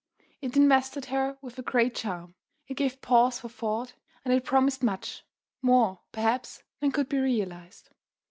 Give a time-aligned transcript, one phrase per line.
[0.41, 2.33] It invested her with a great charm;
[2.65, 3.93] it gave pause for thought
[4.25, 5.23] and it promised much:
[5.61, 7.89] more, perhaps, than could be realized.